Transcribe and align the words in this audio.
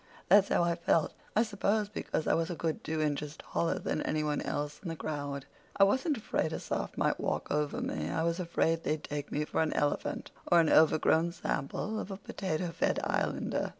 That's 0.29 0.47
how 0.49 0.63
I 0.63 0.73
felt—I 0.73 1.43
suppose 1.43 1.87
because 1.87 2.25
I 2.25 2.33
was 2.33 2.49
a 2.49 2.55
good 2.55 2.83
two 2.83 3.01
inches 3.03 3.35
taller 3.37 3.77
than 3.77 4.01
any 4.01 4.23
one 4.23 4.41
else 4.41 4.79
in 4.81 4.89
the 4.89 4.95
crowd. 4.95 5.45
I 5.77 5.83
wasn't 5.83 6.17
afraid 6.17 6.51
a 6.53 6.59
Soph 6.59 6.97
might 6.97 7.19
walk 7.19 7.49
over 7.51 7.81
me; 7.81 8.09
I 8.09 8.23
was 8.23 8.39
afraid 8.39 8.81
they'd 8.81 9.03
take 9.03 9.31
me 9.31 9.45
for 9.45 9.61
an 9.61 9.73
elephant, 9.73 10.31
or 10.51 10.59
an 10.59 10.71
overgrown 10.71 11.33
sample 11.33 11.99
of 11.99 12.09
a 12.09 12.17
potato 12.17 12.71
fed 12.71 12.99
Islander." 13.03 13.69